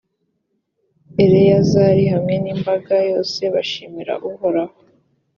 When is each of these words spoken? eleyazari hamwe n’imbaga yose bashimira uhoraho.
eleyazari 1.23 2.03
hamwe 2.13 2.35
n’imbaga 2.43 2.95
yose 3.09 3.41
bashimira 3.53 4.13
uhoraho. 4.29 4.77